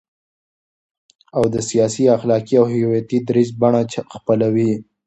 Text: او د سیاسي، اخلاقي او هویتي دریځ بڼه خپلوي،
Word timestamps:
او 1.37 1.43
د 1.53 1.55
سیاسي، 1.69 2.03
اخلاقي 2.17 2.55
او 2.61 2.65
هویتي 2.73 3.17
دریځ 3.27 3.49
بڼه 3.61 3.81
خپلوي، 4.15 4.71